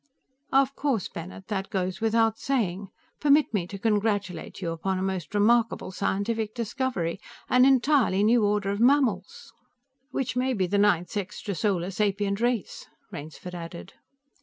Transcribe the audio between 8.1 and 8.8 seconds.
new order of